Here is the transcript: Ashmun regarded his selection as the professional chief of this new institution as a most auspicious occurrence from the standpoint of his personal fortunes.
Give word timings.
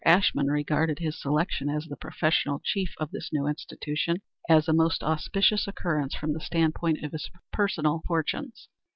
Ashmun 0.03 0.49
regarded 0.49 0.97
his 0.97 1.21
selection 1.21 1.69
as 1.69 1.85
the 1.85 1.95
professional 1.95 2.59
chief 2.65 2.95
of 2.97 3.11
this 3.11 3.29
new 3.31 3.45
institution 3.45 4.23
as 4.49 4.67
a 4.67 4.73
most 4.73 5.03
auspicious 5.03 5.67
occurrence 5.67 6.15
from 6.15 6.33
the 6.33 6.39
standpoint 6.39 7.03
of 7.03 7.11
his 7.11 7.29
personal 7.53 8.01
fortunes. 8.07 8.67